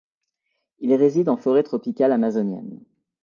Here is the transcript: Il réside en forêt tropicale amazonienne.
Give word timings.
Il 0.79 0.95
réside 0.95 1.29
en 1.29 1.37
forêt 1.37 1.61
tropicale 1.61 2.11
amazonienne. 2.11 2.81